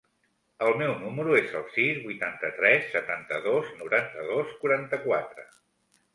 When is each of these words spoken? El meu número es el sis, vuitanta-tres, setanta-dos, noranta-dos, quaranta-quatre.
El 0.67 0.71
meu 0.77 0.93
número 1.01 1.35
es 1.39 1.53
el 1.59 1.67
sis, 1.75 1.99
vuitanta-tres, 2.07 2.89
setanta-dos, 2.95 3.71
noranta-dos, 3.83 4.59
quaranta-quatre. 4.65 5.49